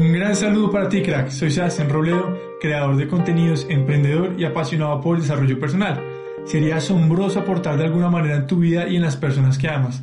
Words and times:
Un 0.00 0.14
gran 0.14 0.34
saludo 0.34 0.70
para 0.70 0.88
ti, 0.88 1.02
crack. 1.02 1.28
Soy 1.28 1.50
Sebastián 1.50 1.90
Robledo, 1.90 2.34
creador 2.58 2.96
de 2.96 3.06
contenidos, 3.06 3.66
emprendedor 3.68 4.34
y 4.38 4.46
apasionado 4.46 4.98
por 5.02 5.16
el 5.16 5.22
desarrollo 5.22 5.60
personal. 5.60 6.02
Sería 6.46 6.76
asombroso 6.76 7.40
aportar 7.40 7.76
de 7.76 7.84
alguna 7.84 8.08
manera 8.08 8.36
en 8.36 8.46
tu 8.46 8.56
vida 8.56 8.88
y 8.88 8.96
en 8.96 9.02
las 9.02 9.18
personas 9.18 9.58
que 9.58 9.68
amas. 9.68 10.00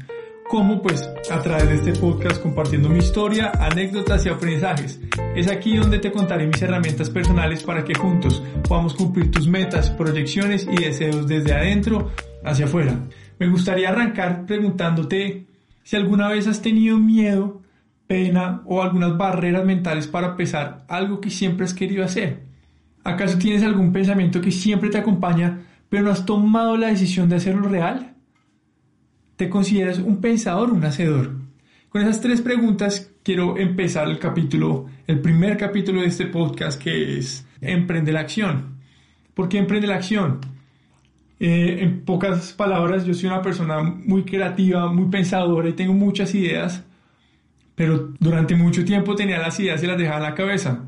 ¿Cómo? 0.51 0.83
Pues 0.83 1.09
a 1.31 1.41
través 1.41 1.67
de 1.67 1.75
este 1.77 1.99
podcast 1.99 2.39
compartiendo 2.43 2.89
mi 2.89 2.99
historia, 2.99 3.51
anécdotas 3.59 4.23
y 4.23 4.29
aprendizajes. 4.29 4.99
Es 5.35 5.49
aquí 5.49 5.75
donde 5.75 5.97
te 5.97 6.11
contaré 6.11 6.45
mis 6.45 6.61
herramientas 6.61 7.09
personales 7.09 7.63
para 7.63 7.83
que 7.83 7.95
juntos 7.95 8.43
podamos 8.69 8.93
cumplir 8.93 9.31
tus 9.31 9.47
metas, 9.47 9.89
proyecciones 9.89 10.67
y 10.71 10.75
deseos 10.75 11.27
desde 11.27 11.55
adentro 11.55 12.11
hacia 12.45 12.65
afuera. 12.65 12.99
Me 13.39 13.49
gustaría 13.49 13.89
arrancar 13.89 14.45
preguntándote 14.45 15.47
si 15.81 15.95
alguna 15.95 16.29
vez 16.29 16.45
has 16.45 16.61
tenido 16.61 16.99
miedo 16.99 17.63
pena 18.07 18.61
o 18.65 18.81
algunas 18.81 19.17
barreras 19.17 19.65
mentales 19.65 20.07
para 20.07 20.35
pesar 20.35 20.85
algo 20.87 21.21
que 21.21 21.29
siempre 21.29 21.65
has 21.65 21.73
querido 21.73 22.03
hacer? 22.03 22.47
¿Acaso 23.03 23.37
tienes 23.37 23.63
algún 23.63 23.93
pensamiento 23.93 24.41
que 24.41 24.51
siempre 24.51 24.89
te 24.89 24.97
acompaña, 24.97 25.59
pero 25.89 26.03
no 26.03 26.11
has 26.11 26.25
tomado 26.25 26.75
la 26.77 26.87
decisión 26.87 27.29
de 27.29 27.35
hacerlo 27.35 27.69
real? 27.69 28.15
¿Te 29.35 29.49
consideras 29.49 29.99
un 29.99 30.19
pensador 30.19 30.71
o 30.71 30.73
un 30.73 30.83
hacedor? 30.83 31.31
Con 31.89 32.01
esas 32.01 32.19
tres 32.19 32.41
preguntas 32.41 33.11
quiero 33.23 33.57
empezar 33.57 34.07
el 34.07 34.19
capítulo, 34.19 34.87
el 35.05 35.19
primer 35.19 35.57
capítulo 35.57 36.01
de 36.01 36.07
este 36.07 36.25
podcast 36.25 36.81
que 36.81 37.17
es 37.17 37.47
Emprende 37.61 38.11
la 38.11 38.21
acción. 38.21 38.77
¿Por 39.33 39.49
qué 39.49 39.57
emprende 39.57 39.87
la 39.87 39.95
acción? 39.95 40.39
Eh, 41.39 41.79
en 41.81 42.01
pocas 42.01 42.53
palabras, 42.53 43.05
yo 43.05 43.13
soy 43.13 43.29
una 43.29 43.41
persona 43.41 43.81
muy 43.81 44.23
creativa, 44.23 44.91
muy 44.91 45.09
pensadora 45.09 45.69
y 45.69 45.73
tengo 45.73 45.93
muchas 45.93 46.33
ideas, 46.33 46.83
pero 47.77 48.11
durante 48.19 48.55
mucho 48.55 48.83
tiempo 48.83 49.13
tenía 49.13 49.37
las 49.37 49.59
ideas 49.59 49.83
y 49.83 49.85
las 49.85 49.99
dejaba 49.99 50.17
en 50.17 50.23
la 50.23 50.33
cabeza. 50.33 50.83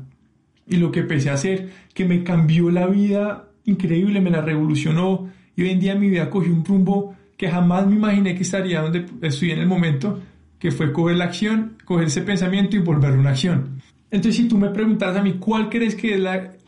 Y 0.66 0.76
lo 0.76 0.90
que 0.90 1.00
empecé 1.00 1.30
a 1.30 1.34
hacer, 1.34 1.70
que 1.94 2.04
me 2.04 2.24
cambió 2.24 2.68
la 2.68 2.88
vida 2.88 3.48
increíble, 3.64 4.20
me 4.20 4.28
la 4.28 4.40
revolucionó 4.40 5.30
y 5.54 5.62
hoy 5.62 5.70
en 5.70 5.78
día 5.78 5.94
mi 5.94 6.10
vida 6.10 6.28
cogió 6.28 6.52
un 6.52 6.64
rumbo 6.64 7.14
que 7.36 7.48
jamás 7.48 7.86
me 7.86 7.94
imaginé 7.94 8.34
que 8.34 8.42
estaría 8.42 8.80
donde 8.80 9.06
estoy 9.22 9.52
en 9.52 9.60
el 9.60 9.68
momento, 9.68 10.20
que 10.58 10.72
fue 10.72 10.92
coger 10.92 11.16
la 11.16 11.26
acción, 11.26 11.76
coger 11.84 12.08
ese 12.08 12.22
pensamiento 12.22 12.74
y 12.74 12.80
volverlo 12.80 13.20
una 13.20 13.30
acción. 13.30 13.80
Entonces, 14.10 14.34
si 14.34 14.48
tú 14.48 14.58
me 14.58 14.70
preguntas 14.70 15.16
a 15.16 15.22
mí 15.22 15.34
cuál 15.34 15.68
crees 15.68 15.94
que 15.94 16.16
es 16.16 16.20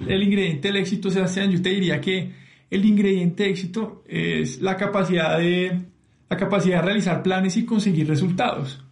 el 0.07 0.23
ingrediente 0.23 0.69
del 0.69 0.77
éxito, 0.77 1.11
Sebastián, 1.11 1.51
yo 1.51 1.61
te 1.61 1.71
diría 1.71 2.01
que 2.01 2.31
el 2.71 2.85
ingrediente 2.85 3.43
de 3.43 3.51
éxito 3.51 4.05
es 4.07 4.63
la 4.63 4.77
capacidad 4.77 5.37
de, 5.37 5.81
la 6.31 6.37
capacidad 6.37 6.77
de 6.77 6.83
realizar 6.83 7.25
planes 7.25 7.57
y 7.57 7.65
conseguir 7.65 8.07
resultados. 8.07 8.85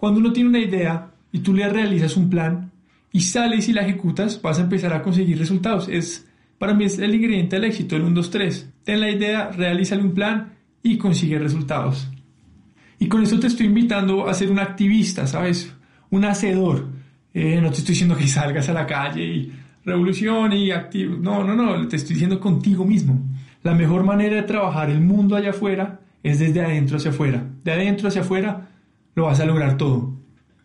Cuando 0.00 0.18
uno 0.18 0.32
tiene 0.32 0.48
una 0.48 0.60
idea 0.60 1.10
y 1.30 1.40
tú 1.40 1.52
le 1.52 1.68
realizas 1.68 2.16
un 2.16 2.30
plan 2.30 2.70
y 3.12 3.20
sales 3.20 3.68
y 3.68 3.74
la 3.74 3.82
ejecutas, 3.82 4.40
vas 4.40 4.58
a 4.58 4.62
empezar 4.62 4.94
a 4.94 5.02
conseguir 5.02 5.38
resultados. 5.38 5.90
Es, 5.90 6.26
para 6.56 6.72
mí 6.72 6.84
es 6.84 6.98
el 6.98 7.14
ingrediente 7.14 7.56
del 7.56 7.66
éxito, 7.66 7.96
el 7.96 8.04
1, 8.04 8.14
2, 8.14 8.30
3. 8.30 8.72
Ten 8.82 8.98
la 8.98 9.10
idea, 9.10 9.50
realízale 9.50 10.02
un 10.02 10.14
plan 10.14 10.54
y 10.82 10.96
consigue 10.96 11.38
resultados. 11.38 12.08
Y 12.98 13.08
con 13.08 13.22
esto 13.22 13.38
te 13.38 13.48
estoy 13.48 13.66
invitando 13.66 14.26
a 14.26 14.32
ser 14.32 14.50
un 14.50 14.58
activista, 14.58 15.26
¿sabes? 15.26 15.70
Un 16.08 16.24
hacedor. 16.24 16.88
Eh, 17.34 17.60
no 17.60 17.68
te 17.68 17.80
estoy 17.80 17.92
diciendo 17.92 18.16
que 18.16 18.26
salgas 18.26 18.70
a 18.70 18.72
la 18.72 18.86
calle 18.86 19.22
y 19.22 19.52
revolución 19.84 20.54
y 20.54 20.70
activo. 20.70 21.18
No, 21.20 21.44
no, 21.44 21.54
no, 21.54 21.86
te 21.88 21.96
estoy 21.96 22.14
diciendo 22.14 22.40
contigo 22.40 22.86
mismo. 22.86 23.20
La 23.62 23.74
mejor 23.74 24.04
manera 24.04 24.36
de 24.36 24.44
trabajar 24.44 24.88
el 24.88 25.02
mundo 25.02 25.36
allá 25.36 25.50
afuera 25.50 26.00
es 26.22 26.38
desde 26.38 26.62
adentro 26.62 26.96
hacia 26.96 27.10
afuera. 27.10 27.44
De 27.62 27.72
adentro 27.72 28.08
hacia 28.08 28.22
afuera 28.22 28.69
lo 29.14 29.24
vas 29.24 29.40
a 29.40 29.46
lograr 29.46 29.76
todo. 29.76 30.14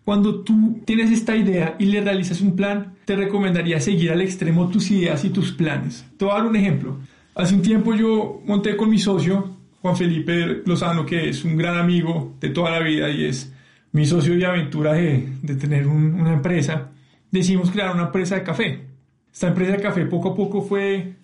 Cuando 0.04 0.44
tú 0.44 0.82
tienes 0.86 1.12
esta 1.12 1.36
idea 1.36 1.76
y 1.80 1.86
le 1.86 2.02
realizas 2.02 2.42
un 2.42 2.56
plan, 2.56 2.94
te 3.06 3.16
recomendaría 3.16 3.80
seguir 3.80 4.12
al 4.12 4.22
extremo 4.22 4.70
tus 4.70 4.92
ideas 4.92 5.26
y 5.26 5.32
tus 5.32 5.52
planes. 5.52 6.06
Te 6.18 6.26
voy 6.26 6.34
a 6.34 6.38
dar 6.38 6.48
un 6.48 6.56
ejemplo. 6.56 7.00
Hace 7.34 7.56
un 7.56 7.64
tiempo 7.64 7.96
yo 7.96 8.42
monté 8.46 8.78
con 8.78 8.90
mi 8.90 9.00
socio, 9.00 9.58
Juan 9.82 9.98
Felipe 9.98 10.62
Lozano, 10.66 11.06
que 11.06 11.30
es 11.30 11.44
un 11.44 11.58
gran 11.58 11.78
amigo 11.78 12.36
de 12.40 12.50
toda 12.50 12.72
la 12.72 12.80
vida 12.80 13.10
y 13.10 13.26
es 13.26 13.52
mi 13.92 14.06
socio 14.06 14.36
de 14.36 14.46
aventura 14.46 14.94
de, 14.94 15.28
de 15.42 15.56
tener 15.56 15.88
una 15.88 16.34
empresa. 16.34 16.92
Decidimos 17.32 17.72
crear 17.72 17.94
una 17.94 18.04
empresa 18.04 18.36
de 18.36 18.44
café. 18.44 18.86
Esta 19.34 19.48
empresa 19.48 19.74
de 19.74 19.82
café 19.82 20.06
poco 20.06 20.30
a 20.30 20.36
poco 20.36 20.62
fue 20.62 21.16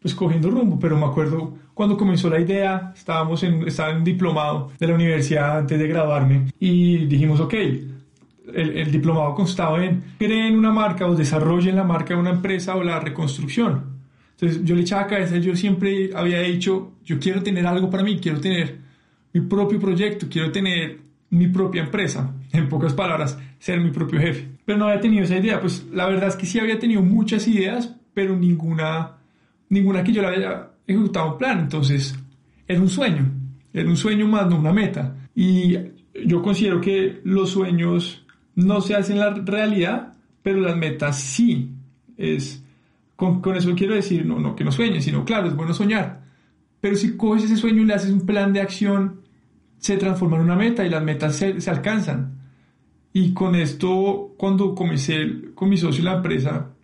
pues 0.00 0.14
cogiendo 0.14 0.50
rumbo, 0.50 0.78
pero 0.78 0.96
me 0.96 1.06
acuerdo 1.06 1.54
cuando 1.74 1.96
comenzó 1.96 2.30
la 2.30 2.40
idea, 2.40 2.92
estábamos 2.96 3.42
en, 3.42 3.66
estaba 3.68 3.90
en 3.90 3.98
un 3.98 4.04
diplomado 4.04 4.72
de 4.78 4.86
la 4.86 4.94
universidad 4.94 5.58
antes 5.58 5.78
de 5.78 5.88
graduarme 5.88 6.52
y 6.58 7.04
dijimos, 7.06 7.40
ok, 7.40 7.54
el, 8.54 8.90
diplomado 8.90 9.34
constaba 9.34 9.84
en 9.84 10.02
creen 10.18 10.56
una 10.56 10.70
marca 10.70 11.06
o 11.06 11.14
desarrollen 11.14 11.76
la 11.76 11.84
marca 11.84 12.14
de 12.14 12.20
una 12.20 12.30
empresa 12.30 12.76
o 12.76 12.82
la 12.82 13.00
reconstrucción. 13.00 13.96
Entonces 14.32 14.64
yo 14.64 14.74
le 14.74 14.82
echaba 14.82 15.06
cabeza, 15.06 15.36
yo 15.38 15.56
siempre 15.56 16.10
había 16.14 16.40
dicho, 16.40 16.92
yo 17.04 17.18
quiero 17.18 17.42
tener 17.42 17.66
algo 17.66 17.90
para 17.90 18.02
mí, 18.02 18.18
quiero 18.20 18.40
tener 18.40 18.78
mi 19.32 19.40
propio 19.42 19.78
proyecto, 19.78 20.26
quiero 20.30 20.52
tener 20.52 20.98
mi 21.30 21.48
propia 21.48 21.82
empresa, 21.82 22.34
en 22.52 22.68
pocas 22.68 22.94
palabras, 22.94 23.38
ser 23.58 23.80
mi 23.80 23.90
propio 23.90 24.20
jefe. 24.20 24.48
Pero 24.64 24.78
no 24.78 24.86
había 24.86 25.00
tenido 25.00 25.24
esa 25.24 25.36
idea, 25.36 25.60
pues 25.60 25.86
la 25.92 26.06
verdad 26.06 26.28
es 26.28 26.36
que 26.36 26.46
sí 26.46 26.58
había 26.58 26.78
tenido 26.78 27.02
muchas 27.02 27.46
ideas, 27.48 27.94
pero 28.14 28.36
ninguna, 28.36 29.18
ninguna 29.68 30.04
que 30.04 30.12
yo 30.12 30.22
la 30.22 30.28
había 30.28 30.70
ejecutaba 30.86 31.32
un 31.32 31.38
plan, 31.38 31.58
entonces 31.60 32.14
era 32.66 32.80
un 32.80 32.88
sueño, 32.88 33.30
era 33.72 33.88
un 33.88 33.96
sueño 33.96 34.26
más, 34.26 34.48
no 34.48 34.58
una 34.58 34.72
meta. 34.72 35.16
Y 35.34 35.76
yo 36.24 36.42
considero 36.42 36.80
que 36.80 37.20
los 37.24 37.50
sueños 37.50 38.24
no 38.54 38.80
se 38.80 38.94
hacen 38.94 39.18
la 39.18 39.30
realidad, 39.34 40.14
pero 40.42 40.60
las 40.60 40.76
metas 40.76 41.18
sí. 41.20 41.72
Es, 42.16 42.64
con, 43.14 43.40
con, 43.40 43.56
eso 43.56 43.74
quiero 43.74 43.94
decir, 43.94 44.24
no, 44.24 44.38
no 44.38 44.54
que 44.54 44.64
no 44.64 44.72
sueñes, 44.72 45.04
sino 45.04 45.24
claro, 45.24 45.48
es 45.48 45.56
bueno 45.56 45.74
soñar. 45.74 46.22
Pero 46.80 46.96
si 46.96 47.16
coges 47.16 47.44
ese 47.44 47.56
sueño 47.56 47.82
y 47.82 47.86
le 47.86 47.94
haces 47.94 48.10
un 48.10 48.24
plan 48.24 48.52
de 48.52 48.60
acción, 48.60 49.22
se 49.78 49.96
transforma 49.96 50.36
en 50.36 50.42
una 50.42 50.56
meta 50.56 50.84
y 50.84 50.88
las 50.88 51.02
metas 51.02 51.36
se, 51.36 51.60
se 51.60 51.70
alcanzan. 51.70 52.38
Y 53.12 53.32
con 53.32 53.54
esto, 53.54 54.34
cuando 54.36 54.74
comencé 54.74 55.52
con 55.54 55.68
mi 55.68 55.76
socio 55.76 56.00
en 56.00 56.04
la 56.06 56.16
empresa, 56.16 56.75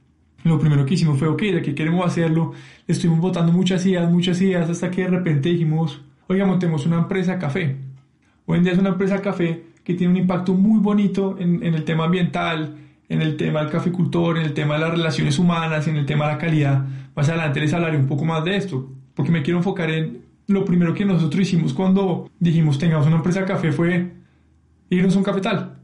lo 0.44 0.58
primero 0.58 0.84
que 0.84 0.94
hicimos 0.94 1.18
fue, 1.18 1.28
ok, 1.28 1.40
de 1.42 1.62
qué 1.62 1.74
queremos 1.74 2.06
hacerlo, 2.06 2.52
estuvimos 2.86 3.20
botando 3.20 3.52
muchas 3.52 3.84
ideas, 3.86 4.10
muchas 4.10 4.40
ideas, 4.40 4.68
hasta 4.68 4.90
que 4.90 5.02
de 5.02 5.08
repente 5.08 5.50
dijimos, 5.50 6.00
oiga, 6.26 6.46
montemos 6.46 6.86
una 6.86 6.98
empresa 6.98 7.38
café. 7.38 7.76
Hoy 8.46 8.58
en 8.58 8.64
día 8.64 8.72
es 8.72 8.78
una 8.78 8.90
empresa 8.90 9.20
café 9.22 9.64
que 9.84 9.94
tiene 9.94 10.12
un 10.12 10.18
impacto 10.18 10.54
muy 10.54 10.80
bonito 10.80 11.36
en, 11.38 11.62
en 11.62 11.74
el 11.74 11.84
tema 11.84 12.04
ambiental, 12.04 12.76
en 13.08 13.22
el 13.22 13.36
tema 13.36 13.60
del 13.60 13.70
caficultor, 13.70 14.38
en 14.38 14.44
el 14.46 14.54
tema 14.54 14.74
de 14.74 14.80
las 14.80 14.90
relaciones 14.90 15.38
humanas, 15.38 15.86
en 15.86 15.96
el 15.96 16.06
tema 16.06 16.26
de 16.26 16.32
la 16.32 16.38
calidad. 16.38 16.84
Más 17.14 17.28
adelante 17.28 17.60
les 17.60 17.72
hablaré 17.72 17.96
un 17.96 18.06
poco 18.06 18.24
más 18.24 18.44
de 18.44 18.56
esto, 18.56 18.90
porque 19.14 19.30
me 19.30 19.42
quiero 19.42 19.58
enfocar 19.58 19.90
en 19.90 20.22
lo 20.48 20.64
primero 20.64 20.94
que 20.94 21.04
nosotros 21.04 21.42
hicimos 21.42 21.72
cuando 21.72 22.28
dijimos 22.38 22.78
tengamos 22.78 23.06
una 23.06 23.16
empresa 23.16 23.44
café 23.44 23.70
fue 23.70 24.12
irnos 24.90 25.14
a 25.14 25.18
un 25.18 25.24
cafetal. 25.24 25.78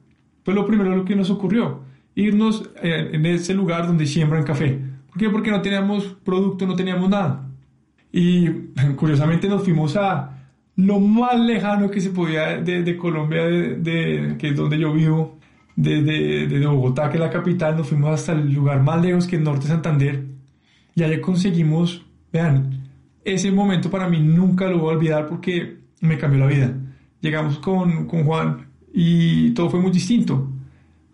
Fue 0.44 0.54
lo 0.54 0.66
primero 0.66 1.04
que 1.04 1.14
nos 1.14 1.30
ocurrió 1.30 1.87
irnos 2.18 2.68
eh, 2.82 3.10
en 3.12 3.24
ese 3.26 3.54
lugar 3.54 3.86
donde 3.86 4.04
siembran 4.04 4.42
café. 4.42 4.76
¿Por 5.08 5.18
qué? 5.18 5.30
Porque 5.30 5.52
no 5.52 5.62
teníamos 5.62 6.04
producto, 6.24 6.66
no 6.66 6.74
teníamos 6.74 7.08
nada. 7.08 7.48
Y 8.12 8.48
curiosamente 8.96 9.48
nos 9.48 9.62
fuimos 9.62 9.96
a 9.96 10.36
lo 10.74 10.98
más 10.98 11.38
lejano 11.38 11.90
que 11.90 12.00
se 12.00 12.10
podía 12.10 12.60
de, 12.60 12.96
Colombia, 12.96 13.44
de, 13.44 14.34
que 14.38 14.48
es 14.48 14.56
donde 14.56 14.78
yo 14.78 14.92
vivo, 14.92 15.38
desde 15.76 16.48
de, 16.48 16.66
Bogotá, 16.66 17.08
que 17.08 17.18
es 17.18 17.20
la 17.20 17.30
capital, 17.30 17.76
nos 17.76 17.88
fuimos 17.88 18.10
hasta 18.10 18.32
el 18.32 18.52
lugar 18.52 18.82
más 18.82 19.00
lejos 19.00 19.26
que 19.26 19.36
es 19.36 19.42
Norte 19.42 19.68
Santander. 19.68 20.24
Y 20.96 21.02
allá 21.04 21.20
conseguimos, 21.20 22.04
vean, 22.32 22.88
ese 23.24 23.52
momento 23.52 23.90
para 23.90 24.08
mí 24.08 24.18
nunca 24.20 24.68
lo 24.68 24.78
voy 24.78 24.94
a 24.94 24.96
olvidar 24.96 25.28
porque 25.28 25.78
me 26.00 26.18
cambió 26.18 26.40
la 26.40 26.46
vida. 26.46 26.74
Llegamos 27.20 27.58
con, 27.60 28.06
con 28.06 28.24
Juan 28.24 28.66
y 28.92 29.50
todo 29.50 29.70
fue 29.70 29.80
muy 29.80 29.92
distinto 29.92 30.57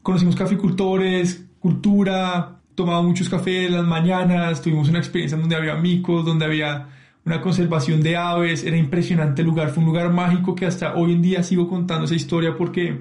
conocimos 0.04 0.36
caficultores, 0.36 1.46
cultura, 1.58 2.60
tomado 2.74 3.02
muchos 3.02 3.28
cafés 3.30 3.70
las 3.70 3.86
mañanas, 3.86 4.60
tuvimos 4.60 4.90
una 4.90 4.98
experiencia 4.98 5.38
donde 5.38 5.56
había 5.56 5.76
micos, 5.76 6.26
donde 6.26 6.44
había 6.44 6.88
una 7.24 7.40
conservación 7.40 8.02
de 8.02 8.14
aves, 8.14 8.64
era 8.64 8.76
impresionante 8.76 9.40
el 9.40 9.48
lugar, 9.48 9.70
fue 9.70 9.82
un 9.82 9.88
lugar 9.88 10.12
mágico 10.12 10.54
que 10.54 10.66
hasta 10.66 10.94
hoy 10.94 11.14
en 11.14 11.22
día 11.22 11.42
sigo 11.42 11.66
contando 11.66 12.04
esa 12.04 12.14
historia 12.14 12.54
porque 12.54 13.00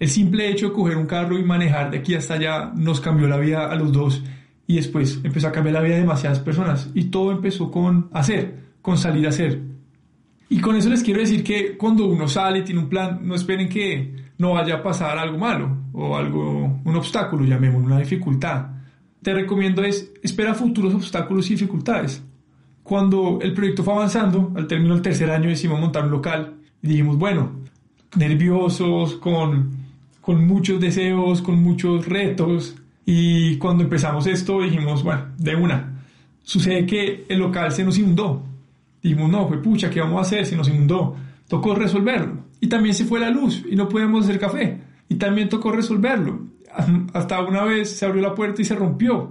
el 0.00 0.08
simple 0.08 0.50
hecho 0.50 0.70
de 0.70 0.72
coger 0.72 0.96
un 0.96 1.06
carro 1.06 1.38
y 1.38 1.44
manejar 1.44 1.92
de 1.92 1.98
aquí 1.98 2.16
hasta 2.16 2.34
allá 2.34 2.72
nos 2.74 3.00
cambió 3.00 3.28
la 3.28 3.38
vida 3.38 3.70
a 3.70 3.76
los 3.76 3.92
dos 3.92 4.24
y 4.66 4.76
después 4.76 5.20
empezó 5.22 5.46
a 5.46 5.52
cambiar 5.52 5.74
la 5.74 5.80
vida 5.80 5.94
de 5.94 6.00
demasiadas 6.00 6.40
personas 6.40 6.90
y 6.92 7.04
todo 7.04 7.30
empezó 7.30 7.70
con 7.70 8.10
hacer, 8.12 8.56
con 8.82 8.98
salir 8.98 9.26
a 9.26 9.28
hacer. 9.28 9.62
Y 10.48 10.60
con 10.60 10.74
eso 10.74 10.90
les 10.90 11.04
quiero 11.04 11.20
decir 11.20 11.44
que 11.44 11.76
cuando 11.76 12.06
uno 12.06 12.26
sale 12.26 12.58
y 12.58 12.64
tiene 12.64 12.80
un 12.80 12.88
plan, 12.88 13.20
no 13.22 13.36
esperen 13.36 13.68
que 13.68 14.19
no 14.40 14.54
vaya 14.54 14.76
a 14.76 14.82
pasar 14.82 15.18
algo 15.18 15.36
malo 15.36 15.76
o 15.92 16.16
algo, 16.16 16.80
un 16.82 16.96
obstáculo, 16.96 17.44
llamémoslo 17.44 17.86
una 17.86 17.98
dificultad. 17.98 18.68
Te 19.20 19.34
recomiendo 19.34 19.84
es, 19.84 20.12
espera 20.22 20.54
futuros 20.54 20.94
obstáculos 20.94 21.46
y 21.50 21.54
dificultades. 21.54 22.24
Cuando 22.82 23.38
el 23.42 23.52
proyecto 23.52 23.84
fue 23.84 23.92
avanzando, 23.92 24.50
al 24.56 24.66
término 24.66 24.94
del 24.94 25.02
tercer 25.02 25.30
año 25.30 25.50
decidimos 25.50 25.78
montar 25.78 26.04
un 26.04 26.12
local 26.12 26.54
y 26.82 26.88
dijimos, 26.88 27.18
bueno, 27.18 27.50
nerviosos, 28.16 29.16
con, 29.16 29.72
con 30.22 30.46
muchos 30.46 30.80
deseos, 30.80 31.42
con 31.42 31.62
muchos 31.62 32.06
retos. 32.06 32.76
Y 33.04 33.58
cuando 33.58 33.84
empezamos 33.84 34.26
esto 34.26 34.62
dijimos, 34.62 35.02
bueno, 35.02 35.26
de 35.36 35.54
una. 35.54 36.02
Sucede 36.42 36.86
que 36.86 37.26
el 37.28 37.40
local 37.40 37.72
se 37.72 37.84
nos 37.84 37.98
inundó. 37.98 38.42
Dijimos, 39.02 39.30
no, 39.30 39.46
fue 39.46 39.62
pucha, 39.62 39.90
¿qué 39.90 40.00
vamos 40.00 40.16
a 40.16 40.22
hacer? 40.22 40.46
Se 40.46 40.56
nos 40.56 40.68
inundó. 40.70 41.14
Tocó 41.46 41.74
resolverlo. 41.74 42.49
Y 42.60 42.68
también 42.68 42.94
se 42.94 43.04
fue 43.04 43.20
la 43.20 43.30
luz 43.30 43.64
y 43.68 43.74
no 43.74 43.88
podíamos 43.88 44.24
hacer 44.24 44.38
café. 44.38 44.80
Y 45.08 45.16
también 45.16 45.48
tocó 45.48 45.72
resolverlo. 45.72 46.46
Hasta 47.12 47.42
una 47.42 47.64
vez 47.64 47.90
se 47.96 48.06
abrió 48.06 48.22
la 48.22 48.34
puerta 48.34 48.62
y 48.62 48.64
se 48.64 48.74
rompió. 48.74 49.30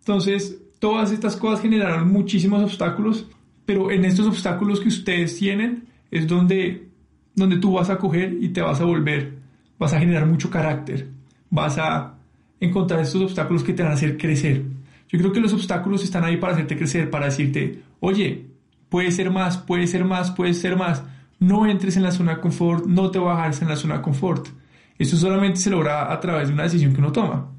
Entonces, 0.00 0.58
todas 0.78 1.12
estas 1.12 1.36
cosas 1.36 1.62
generaron 1.62 2.10
muchísimos 2.10 2.62
obstáculos, 2.62 3.28
pero 3.64 3.90
en 3.90 4.04
estos 4.04 4.26
obstáculos 4.26 4.80
que 4.80 4.88
ustedes 4.88 5.38
tienen 5.38 5.84
es 6.10 6.26
donde, 6.26 6.88
donde 7.34 7.58
tú 7.58 7.72
vas 7.72 7.88
a 7.88 7.98
coger 7.98 8.36
y 8.40 8.48
te 8.48 8.60
vas 8.60 8.80
a 8.80 8.84
volver, 8.84 9.38
vas 9.78 9.94
a 9.94 10.00
generar 10.00 10.26
mucho 10.26 10.50
carácter, 10.50 11.08
vas 11.50 11.78
a 11.78 12.18
encontrar 12.58 13.00
estos 13.00 13.22
obstáculos 13.22 13.62
que 13.62 13.72
te 13.72 13.82
van 13.82 13.92
a 13.92 13.94
hacer 13.94 14.18
crecer. 14.18 14.64
Yo 15.08 15.18
creo 15.18 15.32
que 15.32 15.40
los 15.40 15.52
obstáculos 15.52 16.02
están 16.02 16.24
ahí 16.24 16.36
para 16.36 16.54
hacerte 16.54 16.76
crecer, 16.76 17.10
para 17.10 17.26
decirte, 17.26 17.82
oye, 18.00 18.46
puede 18.88 19.10
ser 19.12 19.30
más, 19.30 19.58
puede 19.58 19.86
ser 19.86 20.04
más, 20.04 20.32
puede 20.32 20.52
ser 20.52 20.76
más 20.76 21.02
no 21.42 21.66
entres 21.66 21.96
en 21.96 22.04
la 22.04 22.12
zona 22.12 22.36
de 22.36 22.40
confort, 22.40 22.86
no 22.86 23.10
te 23.10 23.18
bajes 23.18 23.62
en 23.62 23.68
la 23.68 23.76
zona 23.76 23.96
de 23.96 24.02
confort. 24.02 24.48
Esto 24.96 25.16
solamente 25.16 25.58
se 25.58 25.70
logra 25.70 26.12
a 26.12 26.20
través 26.20 26.48
de 26.48 26.54
una 26.54 26.62
decisión 26.62 26.92
que 26.92 27.00
uno 27.00 27.10
toma. 27.10 27.50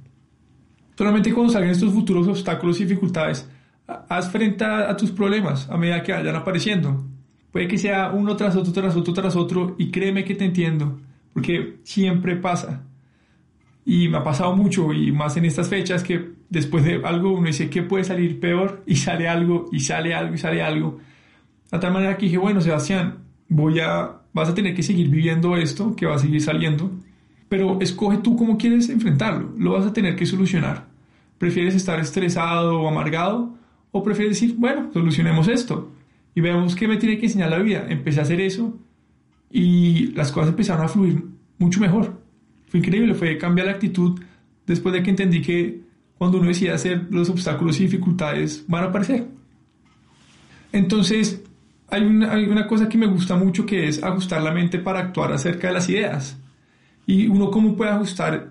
Solamente 0.97 1.33
cuando 1.33 1.51
salgan 1.51 1.71
estos 1.71 1.93
futuros 1.93 2.27
obstáculos 2.27 2.79
y 2.79 2.85
dificultades, 2.85 3.49
haz 3.87 4.29
frente 4.31 4.63
a, 4.63 4.95
tus 4.95 5.11
problemas 5.11 5.69
a 5.69 5.77
medida 5.77 6.01
que 6.01 6.13
vayan 6.13 6.35
apareciendo. 6.35 7.03
Puede 7.51 7.67
que 7.67 7.77
sea 7.77 8.11
uno 8.11 8.37
tras 8.37 8.55
otro, 8.55 8.71
tras 8.71 8.95
otro, 8.95 9.13
tras 9.13 9.35
otro, 9.35 9.75
y 9.77 9.91
créeme 9.91 10.23
que 10.23 10.35
te 10.35 10.45
entiendo, 10.45 10.99
porque 11.33 11.79
siempre 11.83 12.37
pasa. 12.37 12.83
Y 13.85 14.07
me 14.07 14.17
ha 14.17 14.23
pasado 14.23 14.55
mucho, 14.55 14.93
y 14.93 15.11
más 15.11 15.35
en 15.35 15.43
estas 15.43 15.67
fechas, 15.67 16.03
que 16.03 16.31
después 16.49 16.85
de 16.85 17.01
algo 17.03 17.33
uno 17.33 17.47
dice 17.47 17.69
que 17.69 17.83
puede 17.83 18.05
salir 18.05 18.39
peor, 18.39 18.81
y 18.85 18.95
sale 18.95 19.27
algo, 19.27 19.65
y 19.73 19.81
sale 19.81 20.15
algo, 20.15 20.35
y 20.35 20.37
sale 20.37 20.63
algo. 20.63 20.99
De 21.69 21.79
tal 21.79 21.91
manera 21.91 22.15
que 22.15 22.27
dije, 22.27 22.37
bueno, 22.37 22.61
Sebastián, 22.61 23.22
voy 23.53 23.79
a, 23.79 24.21
vas 24.33 24.49
a 24.49 24.55
tener 24.55 24.75
que 24.75 24.83
seguir 24.83 25.09
viviendo 25.09 25.55
esto, 25.55 25.95
que 25.95 26.05
va 26.05 26.15
a 26.15 26.19
seguir 26.19 26.41
saliendo, 26.41 26.91
pero 27.49 27.79
escoge 27.81 28.17
tú 28.17 28.35
cómo 28.35 28.57
quieres 28.57 28.89
enfrentarlo, 28.89 29.53
lo 29.57 29.73
vas 29.73 29.85
a 29.85 29.93
tener 29.93 30.15
que 30.15 30.25
solucionar. 30.25 30.87
¿Prefieres 31.37 31.75
estar 31.75 31.99
estresado 31.99 32.81
o 32.81 32.87
amargado? 32.87 33.53
¿O 33.91 34.01
prefieres 34.01 34.39
decir, 34.39 34.55
bueno, 34.57 34.89
solucionemos 34.91 35.47
esto? 35.47 35.91
Y 36.33 36.41
veamos 36.41 36.75
qué 36.75 36.87
me 36.87 36.97
tiene 36.97 37.17
que 37.19 37.27
enseñar 37.27 37.51
la 37.51 37.59
vida. 37.59 37.85
Empecé 37.89 38.19
a 38.19 38.23
hacer 38.23 38.41
eso 38.41 38.75
y 39.51 40.07
las 40.13 40.31
cosas 40.31 40.49
empezaron 40.49 40.83
a 40.83 40.87
fluir 40.87 41.23
mucho 41.59 41.79
mejor. 41.79 42.19
Fue 42.67 42.79
increíble, 42.79 43.13
fue 43.13 43.37
cambiar 43.37 43.67
la 43.67 43.73
actitud 43.73 44.19
después 44.65 44.93
de 44.93 45.03
que 45.03 45.11
entendí 45.11 45.41
que 45.41 45.81
cuando 46.17 46.39
uno 46.39 46.47
decide 46.47 46.71
hacer 46.71 47.07
los 47.11 47.29
obstáculos 47.29 47.79
y 47.79 47.83
dificultades 47.83 48.65
van 48.67 48.85
a 48.85 48.87
aparecer. 48.87 49.27
Entonces, 50.71 51.43
hay 51.93 52.45
una, 52.45 52.65
cosa 52.65 52.89
que 52.89 52.97
me 52.97 53.05
gusta 53.05 53.35
mucho 53.35 53.67
que 53.67 53.87
es 53.87 54.03
ajustar 54.03 54.41
la 54.41 54.51
mente 54.51 54.79
para 54.79 54.99
actuar 54.99 55.31
acerca 55.31 55.67
de 55.67 55.73
las 55.75 55.87
ideas. 55.89 56.39
Y 57.05 57.27
uno 57.27 57.51
cómo 57.51 57.75
puede 57.75 57.91
ajustar 57.91 58.49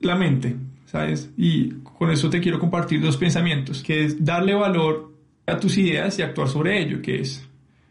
la 0.00 0.16
mente, 0.16 0.56
¿sabes? 0.86 1.30
Y 1.36 1.70
con 1.82 2.10
eso 2.10 2.30
te 2.30 2.40
quiero 2.40 2.58
compartir 2.58 3.02
dos 3.02 3.18
pensamientos, 3.18 3.82
que 3.82 4.06
es 4.06 4.24
darle 4.24 4.54
valor 4.54 5.12
a 5.46 5.58
tus 5.58 5.76
ideas 5.76 6.18
y 6.18 6.22
actuar 6.22 6.48
sobre 6.48 6.80
ello, 6.80 7.02
que 7.02 7.20
es 7.20 7.46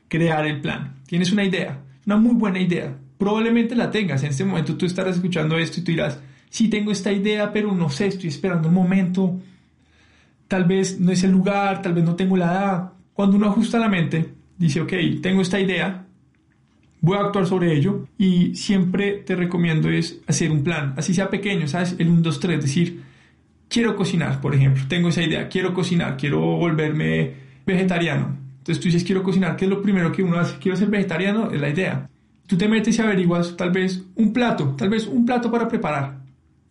crear 0.08 0.48
el 0.48 0.60
plan. 0.60 0.96
Tienes 1.06 1.32
una 1.32 1.44
idea, 1.44 1.80
una 2.08 2.18
muy 2.18 2.34
buena 2.34 2.60
idea. 2.60 2.96
Probablemente 3.20 3.76
la 3.76 3.92
tengas. 3.92 4.24
En 4.24 4.30
este 4.30 4.46
momento 4.46 4.76
tú 4.76 4.88
estarás 4.88 5.18
escuchando 5.18 5.56
esto 5.58 5.82
y 5.82 5.84
tú 5.84 5.92
dirás, 5.92 6.20
sí 6.50 6.68
tengo 6.68 6.92
esta 6.92 7.12
idea, 7.12 7.54
pero 7.54 7.74
no 7.76 7.90
sé, 7.90 8.08
estoy 8.08 8.30
esperando 8.30 8.70
un 8.70 8.74
momento. 8.74 9.40
Tal 10.48 10.64
vez 10.64 11.00
no 11.00 11.12
es 11.12 11.24
el 11.24 11.32
lugar, 11.32 11.84
tal 11.84 11.94
vez 11.94 12.04
no 12.04 12.16
tengo 12.16 12.38
la 12.38 12.46
edad. 12.46 12.94
Cuando 13.14 13.36
uno 13.36 13.48
ajusta 13.48 13.78
la 13.78 13.90
mente, 13.90 14.39
dice, 14.60 14.82
ok, 14.82 14.94
tengo 15.22 15.42
esta 15.42 15.60
idea, 15.60 16.06
voy 17.02 17.18
a 17.18 17.22
actuar 17.22 17.48
sobre 17.48 17.74
ello 17.74 18.08
y 18.18 18.54
siempre 18.56 19.14
te 19.14 19.36
recomiendo 19.36 19.90
es 19.90 20.20
hacer 20.28 20.52
un 20.52 20.64
plan, 20.64 20.94
así 20.98 21.14
sea 21.14 21.30
pequeño, 21.30 21.68
¿sabes? 21.68 21.96
El 21.98 22.10
1, 22.10 22.22
2, 22.22 22.40
3, 22.40 22.62
decir, 22.62 23.02
quiero 23.68 23.96
cocinar, 23.96 24.42
por 24.42 24.54
ejemplo, 24.54 24.84
tengo 24.88 25.10
esa 25.10 25.24
idea, 25.24 25.48
quiero 25.48 25.74
cocinar, 25.74 26.18
quiero 26.18 26.40
volverme 26.40 27.34
vegetariano. 27.66 28.38
Entonces 28.58 28.82
tú 28.82 28.90
dices, 28.90 29.04
quiero 29.04 29.24
cocinar, 29.24 29.56
¿qué 29.56 29.66
es 29.66 29.72
lo 29.72 29.82
primero 29.82 30.12
que 30.12 30.22
uno 30.22 30.38
hace? 30.38 30.58
Quiero 30.60 30.78
ser 30.78 30.90
vegetariano, 30.90 31.50
es 31.52 31.60
la 31.60 31.70
idea. 31.70 32.10
Tú 32.46 32.58
te 32.58 32.68
metes 32.68 32.98
y 32.98 33.02
averiguas 33.02 33.56
tal 33.56 33.72
vez 33.72 34.04
un 34.16 34.34
plato, 34.34 34.76
tal 34.78 34.90
vez 34.90 35.08
un 35.08 35.26
plato 35.26 35.50
para 35.50 35.68
preparar, 35.68 36.18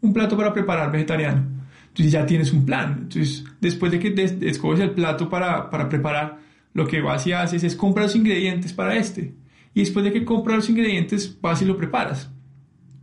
un 0.02 0.12
plato 0.12 0.36
para 0.36 0.52
preparar 0.52 0.92
vegetariano. 0.92 1.58
Entonces 1.88 2.12
ya 2.12 2.26
tienes 2.26 2.52
un 2.52 2.66
plan. 2.66 2.98
Entonces, 3.02 3.44
después 3.60 3.90
de 3.90 3.98
que 3.98 4.14
escoges 4.42 4.80
el 4.80 4.90
plato 4.90 5.28
para, 5.28 5.70
para 5.70 5.88
preparar, 5.88 6.38
lo 6.72 6.86
que 6.86 7.00
vas 7.00 7.26
y 7.26 7.32
haces 7.32 7.64
es 7.64 7.76
comprar 7.76 8.06
los 8.06 8.16
ingredientes 8.16 8.72
para 8.72 8.96
este. 8.96 9.34
Y 9.74 9.80
después 9.80 10.04
de 10.04 10.12
que 10.12 10.24
compras 10.24 10.56
los 10.56 10.70
ingredientes, 10.70 11.38
vas 11.40 11.62
y 11.62 11.64
lo 11.64 11.76
preparas. 11.76 12.30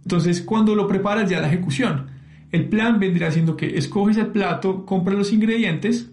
Entonces, 0.03 0.41
cuando 0.41 0.75
lo 0.75 0.87
preparas, 0.87 1.29
ya 1.29 1.41
la 1.41 1.47
ejecución. 1.47 2.07
El 2.51 2.69
plan 2.69 2.99
vendría 2.99 3.31
siendo 3.31 3.57
que 3.57 3.77
escoges 3.77 4.17
el 4.17 4.27
plato, 4.27 4.85
compras 4.85 5.17
los 5.17 5.33
ingredientes 5.33 6.11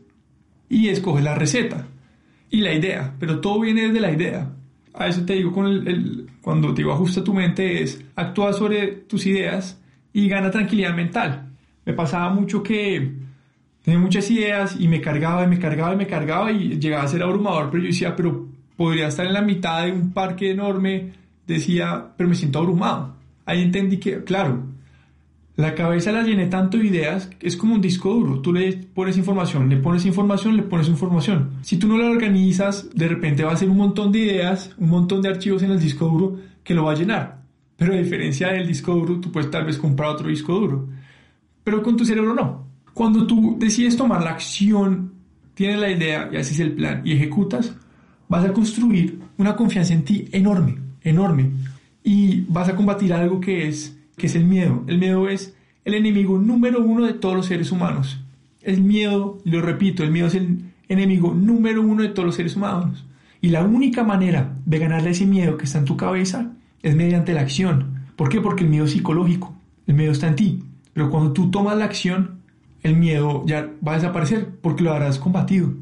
y 0.68 0.88
escoges 0.88 1.22
la 1.22 1.34
receta 1.34 1.86
y 2.50 2.60
la 2.60 2.72
idea. 2.72 3.14
Pero 3.18 3.40
todo 3.40 3.60
viene 3.60 3.88
desde 3.88 4.00
la 4.00 4.10
idea. 4.10 4.50
A 4.94 5.08
eso 5.08 5.24
te 5.24 5.34
digo 5.34 5.52
cuando 5.52 6.74
te 6.74 6.82
digo 6.82 6.92
ajusta 6.92 7.24
tu 7.24 7.32
mente 7.32 7.82
es 7.82 8.04
actúa 8.14 8.52
sobre 8.52 8.88
tus 8.88 9.24
ideas 9.26 9.80
y 10.12 10.28
gana 10.28 10.50
tranquilidad 10.50 10.94
mental. 10.94 11.50
Me 11.84 11.94
pasaba 11.94 12.32
mucho 12.32 12.62
que 12.62 13.12
tenía 13.82 13.98
muchas 13.98 14.30
ideas 14.30 14.76
y 14.78 14.88
me 14.88 15.00
cargaba 15.00 15.44
y 15.44 15.48
me 15.48 15.58
cargaba 15.58 15.94
y 15.94 15.96
me 15.96 16.06
cargaba 16.06 16.52
y 16.52 16.78
llegaba 16.78 17.02
a 17.02 17.08
ser 17.08 17.22
abrumador, 17.22 17.70
pero 17.70 17.82
yo 17.82 17.88
decía, 17.88 18.16
pero 18.16 18.46
podría 18.76 19.08
estar 19.08 19.26
en 19.26 19.34
la 19.34 19.42
mitad 19.42 19.84
de 19.84 19.92
un 19.92 20.12
parque 20.12 20.50
enorme, 20.50 21.12
decía, 21.46 22.06
pero 22.16 22.28
me 22.28 22.34
siento 22.34 22.60
abrumado. 22.60 23.14
Ahí 23.44 23.62
entendí 23.62 23.98
que, 23.98 24.22
claro, 24.22 24.62
la 25.56 25.74
cabeza 25.74 26.12
la 26.12 26.22
llené 26.22 26.46
tanto 26.46 26.78
de 26.78 26.86
ideas, 26.86 27.28
es 27.40 27.56
como 27.56 27.74
un 27.74 27.80
disco 27.80 28.14
duro, 28.14 28.40
tú 28.40 28.52
le 28.52 28.72
pones 28.72 29.16
información, 29.18 29.68
le 29.68 29.76
pones 29.76 30.06
información, 30.06 30.56
le 30.56 30.62
pones 30.62 30.88
información. 30.88 31.50
Si 31.62 31.76
tú 31.76 31.88
no 31.88 31.98
la 31.98 32.08
organizas, 32.08 32.88
de 32.94 33.08
repente 33.08 33.44
va 33.44 33.52
a 33.52 33.56
ser 33.56 33.68
un 33.68 33.76
montón 33.76 34.12
de 34.12 34.20
ideas, 34.20 34.74
un 34.78 34.90
montón 34.90 35.20
de 35.20 35.28
archivos 35.28 35.62
en 35.62 35.72
el 35.72 35.80
disco 35.80 36.08
duro 36.08 36.38
que 36.62 36.74
lo 36.74 36.84
va 36.84 36.92
a 36.92 36.96
llenar. 36.96 37.42
Pero 37.76 37.94
a 37.94 37.96
diferencia 37.96 38.48
del 38.52 38.66
disco 38.66 38.94
duro, 38.94 39.20
tú 39.20 39.32
puedes 39.32 39.50
tal 39.50 39.66
vez 39.66 39.76
comprar 39.76 40.10
otro 40.10 40.28
disco 40.28 40.54
duro. 40.54 40.88
Pero 41.64 41.82
con 41.82 41.96
tu 41.96 42.04
cerebro 42.04 42.32
no 42.32 42.71
cuando 42.94 43.26
tú 43.26 43.56
decides 43.58 43.96
tomar 43.96 44.22
la 44.22 44.30
acción, 44.30 45.12
tienes 45.54 45.78
la 45.78 45.90
idea 45.90 46.28
y 46.32 46.36
haces 46.36 46.60
el 46.60 46.72
plan 46.72 47.02
y 47.04 47.12
ejecutas, 47.12 47.74
vas 48.28 48.44
a 48.44 48.52
construir 48.52 49.20
una 49.38 49.56
confianza 49.56 49.94
en 49.94 50.04
ti 50.04 50.28
enorme, 50.32 50.78
enorme. 51.02 51.50
Y 52.04 52.42
vas 52.48 52.68
a 52.68 52.76
combatir 52.76 53.12
algo 53.12 53.40
que 53.40 53.68
es, 53.68 53.98
que 54.16 54.26
es 54.26 54.34
el 54.34 54.44
miedo. 54.44 54.84
El 54.86 54.98
miedo 54.98 55.28
es 55.28 55.54
el 55.84 55.94
enemigo 55.94 56.38
número 56.38 56.82
uno 56.82 57.06
de 57.06 57.14
todos 57.14 57.36
los 57.36 57.46
seres 57.46 57.72
humanos. 57.72 58.20
El 58.60 58.82
miedo, 58.82 59.38
lo 59.44 59.60
repito, 59.60 60.02
el 60.02 60.10
miedo 60.10 60.26
es 60.26 60.34
el 60.34 60.58
enemigo 60.88 61.34
número 61.34 61.82
uno 61.82 62.02
de 62.02 62.10
todos 62.10 62.26
los 62.26 62.36
seres 62.36 62.56
humanos. 62.56 63.04
Y 63.40 63.48
la 63.48 63.64
única 63.64 64.04
manera 64.04 64.56
de 64.64 64.78
ganarle 64.78 65.10
ese 65.10 65.26
miedo 65.26 65.56
que 65.56 65.64
está 65.64 65.78
en 65.78 65.84
tu 65.84 65.96
cabeza 65.96 66.52
es 66.82 66.94
mediante 66.94 67.32
la 67.32 67.40
acción. 67.40 68.02
¿Por 68.16 68.28
qué? 68.28 68.40
Porque 68.40 68.64
el 68.64 68.70
miedo 68.70 68.84
es 68.84 68.92
psicológico. 68.92 69.54
El 69.86 69.94
miedo 69.94 70.12
está 70.12 70.28
en 70.28 70.36
ti. 70.36 70.62
Pero 70.92 71.10
cuando 71.10 71.32
tú 71.32 71.50
tomas 71.50 71.76
la 71.76 71.86
acción, 71.86 72.41
el 72.82 72.96
miedo 72.96 73.44
ya 73.46 73.70
va 73.86 73.92
a 73.92 73.96
desaparecer 73.96 74.48
porque 74.60 74.82
lo 74.82 74.92
habrás 74.92 75.18
combatido. 75.18 75.72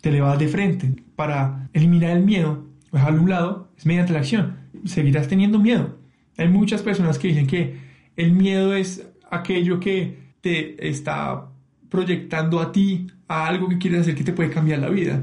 Te 0.00 0.10
le 0.10 0.20
vas 0.20 0.38
de 0.38 0.48
frente. 0.48 0.94
Para 1.14 1.68
eliminar 1.72 2.16
el 2.16 2.24
miedo, 2.24 2.66
dejarlo 2.92 3.18
a 3.18 3.22
un 3.22 3.30
lado, 3.30 3.68
es 3.76 3.86
mediante 3.86 4.12
la 4.12 4.20
acción. 4.20 4.56
Seguirás 4.84 5.28
teniendo 5.28 5.58
miedo. 5.58 5.98
Hay 6.38 6.48
muchas 6.48 6.82
personas 6.82 7.18
que 7.18 7.28
dicen 7.28 7.46
que 7.46 7.76
el 8.16 8.32
miedo 8.32 8.74
es 8.74 9.06
aquello 9.30 9.78
que 9.78 10.18
te 10.40 10.88
está 10.88 11.46
proyectando 11.88 12.60
a 12.60 12.72
ti 12.72 13.08
a 13.28 13.46
algo 13.46 13.68
que 13.68 13.78
quieres 13.78 14.00
hacer 14.00 14.14
que 14.14 14.24
te 14.24 14.32
puede 14.32 14.50
cambiar 14.50 14.78
la 14.78 14.88
vida. 14.88 15.22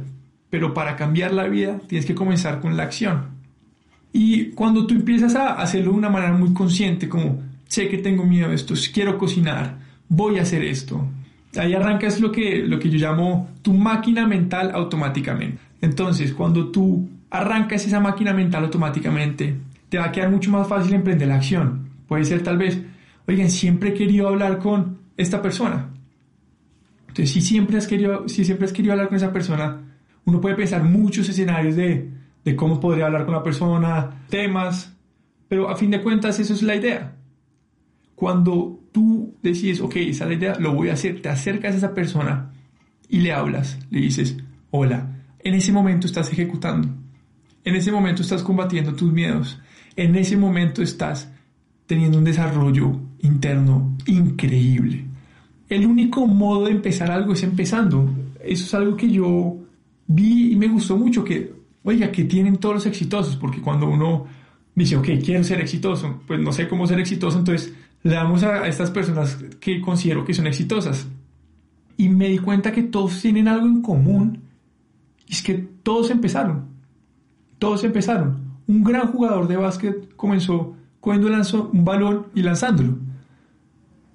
Pero 0.50 0.74
para 0.74 0.96
cambiar 0.96 1.34
la 1.34 1.48
vida 1.48 1.80
tienes 1.88 2.06
que 2.06 2.16
comenzar 2.16 2.60
con 2.62 2.78
la 2.78 2.84
acción. 2.84 3.38
Y 4.14 4.52
cuando 4.52 4.86
tú 4.86 4.94
empiezas 4.94 5.36
a 5.36 5.54
hacerlo 5.54 5.92
de 5.92 5.98
una 5.98 6.10
manera 6.10 6.34
muy 6.34 6.54
consciente, 6.54 7.10
como 7.10 7.42
sé 7.68 7.90
que 7.90 7.98
tengo 7.98 8.26
miedo 8.26 8.50
de 8.50 8.56
esto, 8.56 8.74
quiero 8.94 9.18
cocinar, 9.18 9.80
voy 10.10 10.40
a 10.40 10.44
hacer 10.44 10.64
esto. 10.64 11.08
Ahí 11.58 11.74
arrancas 11.74 12.20
lo 12.20 12.32
que, 12.32 12.64
lo 12.64 12.80
que 12.80 12.90
yo 12.90 13.00
llamo 13.00 13.50
tu 13.62 13.74
máquina 13.74 14.28
mental 14.28 14.72
automáticamente. 14.74 15.60
Entonces, 15.82 16.34
cuando 16.34 16.70
tú 16.72 17.08
arrancas 17.30 17.86
esa 17.86 18.00
máquina 18.00 18.34
mental 18.34 18.66
automáticamente, 18.66 19.56
te 19.90 19.98
va 19.98 20.06
a 20.06 20.12
quedar 20.12 20.30
mucho 20.30 20.52
más 20.52 20.68
fácil 20.68 20.94
emprender 20.94 21.28
la 21.28 21.36
acción. 21.36 21.90
Puede 22.08 22.26
ser 22.26 22.44
tal 22.44 22.58
vez, 22.58 22.80
oigan, 23.28 23.50
siempre 23.50 23.90
he 23.90 23.94
querido 23.94 24.28
hablar 24.28 24.60
con 24.60 25.00
esta 25.18 25.42
persona. 25.42 25.90
Entonces, 27.08 27.32
si 27.32 27.42
siempre 27.42 27.78
has 27.78 27.88
querido, 27.88 28.28
si 28.28 28.46
siempre 28.46 28.66
has 28.66 28.74
querido 28.74 28.94
hablar 28.94 29.08
con 29.08 29.18
esa 29.18 29.34
persona, 29.34 29.82
uno 30.26 30.42
puede 30.42 30.56
pensar 30.56 30.84
muchos 30.84 31.28
escenarios 31.30 31.76
de, 31.76 32.10
de 32.44 32.56
cómo 32.56 32.80
podría 32.80 33.06
hablar 33.06 33.26
con 33.26 33.34
la 33.34 33.44
persona, 33.44 34.24
temas, 34.30 34.94
pero 35.48 35.70
a 35.70 35.76
fin 35.76 35.92
de 35.92 36.02
cuentas 36.02 36.40
eso 36.40 36.54
es 36.54 36.62
la 36.64 36.76
idea. 36.76 37.14
Cuando 38.16 38.77
tú 38.98 39.36
decides, 39.44 39.80
ok, 39.80 39.96
esa 39.98 40.28
es 40.32 40.60
lo 40.60 40.74
voy 40.74 40.90
a 40.90 40.94
hacer, 40.94 41.22
te 41.22 41.30
acercas 41.30 41.76
a 41.76 41.78
esa 41.78 41.94
persona 41.94 42.52
y 43.08 43.20
le 43.20 43.32
hablas, 43.32 43.78
le 43.92 44.02
dices, 44.02 44.38
hola, 44.72 45.22
en 45.38 45.54
ese 45.54 45.72
momento 45.72 46.08
estás 46.08 46.34
ejecutando, 46.34 46.90
en 47.64 47.76
ese 47.76 47.92
momento 47.92 48.24
estás 48.24 48.42
combatiendo 48.42 48.96
tus 48.96 49.14
miedos, 49.14 49.62
en 49.96 50.16
ese 50.16 50.36
momento 50.36 50.82
estás 50.82 51.32
teniendo 51.86 52.18
un 52.18 52.24
desarrollo 52.24 53.00
interno 53.20 53.96
increíble. 54.08 55.06
El 55.70 55.86
único 55.86 56.26
modo 56.26 56.66
de 56.66 56.72
empezar 56.72 57.12
algo 57.12 57.34
es 57.34 57.44
empezando. 57.44 58.12
Eso 58.44 58.66
es 58.66 58.74
algo 58.74 58.98
que 58.98 59.12
yo 59.12 59.58
vi 60.08 60.54
y 60.54 60.56
me 60.56 60.70
gustó 60.70 60.98
mucho, 60.98 61.24
que, 61.24 61.54
oiga, 61.84 62.12
que 62.12 62.24
tienen 62.24 62.58
todos 62.58 62.74
los 62.74 62.86
exitosos, 62.88 63.36
porque 63.36 63.62
cuando 63.62 63.88
uno 63.88 64.26
dice, 64.74 64.98
ok, 64.98 65.08
quiero 65.24 65.44
ser 65.44 65.62
exitoso, 65.62 66.20
pues 66.26 66.40
no 66.40 66.52
sé 66.52 66.68
cómo 66.68 66.88
ser 66.88 67.00
exitoso, 67.00 67.38
entonces 67.38 67.76
le 68.04 68.14
damos 68.14 68.44
a 68.44 68.68
estas 68.68 68.92
personas 68.92 69.36
que 69.60 69.82
considero 69.82 70.26
que 70.26 70.34
son 70.34 70.48
exitosas. 70.48 71.08
Y 71.98 72.10
me 72.10 72.30
di 72.30 72.38
cuenta 72.38 72.72
que 72.72 72.84
todos 72.84 73.22
tienen 73.22 73.48
algo 73.48 73.66
en 73.66 73.82
común, 73.82 74.44
y 75.28 75.34
es 75.34 75.42
que 75.42 75.56
todos 75.84 76.12
empezaron. 76.12 76.66
Todos 77.60 77.84
empezaron. 77.84 78.38
Un 78.68 78.84
gran 78.84 79.12
jugador 79.12 79.48
de 79.48 79.58
básquet 79.58 80.16
comenzó 80.16 80.76
cogiendo 81.00 81.28
un 81.72 81.86
balón 81.86 82.28
y 82.36 82.42
lanzándolo. 82.42 82.98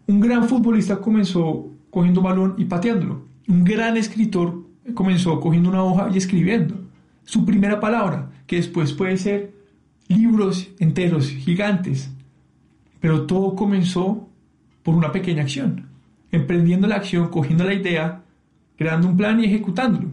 Un 0.07 0.21
gran 0.21 0.49
futbolista 0.49 1.01
comenzó 1.01 1.71
cogiendo 1.91 2.21
un 2.21 2.25
balón 2.25 2.55
y 2.59 2.65
pateándolo. 2.65 3.23
Un 3.49 3.65
gran 3.65 3.97
escritor 3.97 4.63
comenzó 4.95 5.41
cogiendo 5.41 5.71
una 5.71 5.83
hoja 5.83 6.09
y 6.13 6.19
escribiendo 6.19 6.77
su 7.25 7.45
primera 7.45 7.81
palabra, 7.81 8.31
que 8.47 8.57
después 8.57 8.93
puede 8.93 9.17
ser 9.17 9.55
libros 10.09 10.69
enteros, 10.79 11.29
gigantes. 11.29 12.11
Pero 13.03 13.27
todo 13.27 13.57
comenzó 13.57 14.29
por 14.85 14.95
una 14.95 15.11
pequeña 15.11 15.43
acción, 15.43 15.89
emprendiendo 16.31 16.87
la 16.87 16.95
acción, 16.95 17.31
cogiendo 17.31 17.65
la 17.65 17.75
idea, 17.75 18.23
creando 18.77 19.09
un 19.09 19.17
plan 19.17 19.41
y 19.41 19.45
ejecutándolo. 19.45 20.09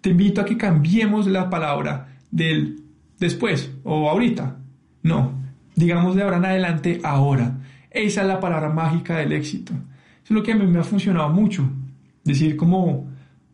Te 0.00 0.10
invito 0.10 0.40
a 0.40 0.44
que 0.44 0.56
cambiemos 0.56 1.28
la 1.28 1.48
palabra 1.48 2.08
del 2.28 2.82
después 3.20 3.70
o 3.84 4.10
ahorita. 4.10 4.56
No, 5.04 5.32
digamos 5.76 6.16
de 6.16 6.24
ahora 6.24 6.38
en 6.38 6.44
adelante, 6.46 7.00
ahora. 7.04 7.56
Esa 7.88 8.22
es 8.22 8.26
la 8.26 8.40
palabra 8.40 8.68
mágica 8.68 9.18
del 9.18 9.32
éxito. 9.32 9.72
Eso 9.72 10.24
es 10.24 10.30
lo 10.32 10.42
que 10.42 10.52
a 10.52 10.56
mí 10.56 10.66
me 10.66 10.80
ha 10.80 10.84
funcionado 10.84 11.28
mucho. 11.28 11.70
Decir 12.24 12.56
como, 12.56 13.08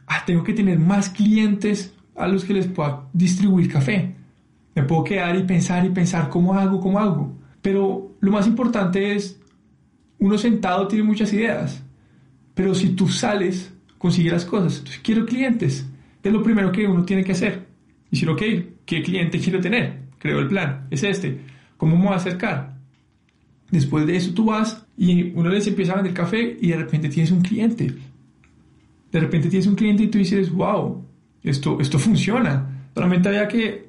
ah, 0.07 0.23
tengo 0.25 0.43
que 0.43 0.55
tener 0.55 0.79
más 0.79 1.11
clientes 1.11 1.95
a 2.17 2.27
los 2.29 2.47
que 2.47 2.55
les 2.55 2.67
pueda 2.67 3.03
distribuir 3.13 3.71
café. 3.71 4.15
Me 4.75 4.85
puedo 4.85 5.05
quedar 5.05 5.37
y 5.37 5.43
pensar 5.43 5.85
y 5.85 5.91
pensar 5.91 6.31
cómo 6.31 6.55
hago, 6.55 6.81
cómo 6.81 6.99
hago. 6.99 7.42
Pero 7.63 8.17
lo 8.21 8.33
más 8.33 8.47
importante 8.47 9.15
es, 9.15 9.41
uno 10.19 10.37
sentado 10.37 10.89
tiene 10.89 11.05
muchas 11.05 11.33
ideas, 11.33 11.83
pero 12.55 12.75
si 12.75 12.91
tú 12.91 13.09
sales, 13.09 13.73
consigues 13.99 14.33
las 14.33 14.45
cosas. 14.45 14.79
Entonces, 14.79 15.01
quiero 15.03 15.25
clientes. 15.25 15.87
Es 16.23 16.33
lo 16.33 16.43
primero 16.43 16.71
que 16.73 16.87
uno 16.87 17.05
tiene 17.05 17.25
que 17.25 17.33
hacer. 17.33 17.67
Y 18.11 18.17
decir, 18.17 18.29
ok, 18.29 18.43
¿qué 18.85 19.03
cliente 19.03 19.39
quiero 19.39 19.61
tener? 19.61 20.03
Creo 20.19 20.41
el 20.41 20.49
plan, 20.49 20.87
es 20.91 21.03
este. 21.05 21.41
¿Cómo 21.77 21.97
me 21.97 22.05
voy 22.05 22.13
a 22.13 22.17
acercar? 22.17 22.77
Después 23.71 24.07
de 24.07 24.17
eso 24.17 24.35
tú 24.35 24.45
vas 24.45 24.85
y 24.99 25.31
uno 25.31 25.49
les 25.49 25.67
empieza 25.67 25.93
a 25.93 25.97
vender 25.97 26.13
café 26.13 26.59
y 26.61 26.69
de 26.69 26.77
repente 26.77 27.09
tienes 27.09 27.31
un 27.31 27.41
cliente. 27.41 27.93
De 29.11 29.21
repente 29.21 29.49
tienes 29.49 29.67
un 29.67 29.75
cliente 29.75 30.03
y 30.03 30.09
tú 30.09 30.19
dices, 30.19 30.51
wow, 30.53 31.05
esto, 31.43 31.81
esto 31.81 31.99
funciona. 31.99 32.89
Solamente 32.95 33.29
había 33.29 33.49
que 33.49 33.89